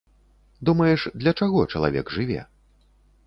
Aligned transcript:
Думаеш, 0.69 1.03
для 1.23 1.33
чаго 1.41 1.59
чалавек 1.75 2.05
жыве? 2.17 2.41